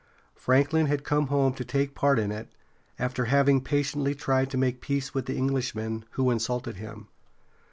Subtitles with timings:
[0.33, 2.51] Franklin had come home to take part in it,
[2.97, 7.07] after having patiently tried to make peace with the Englishmen, who insulted him.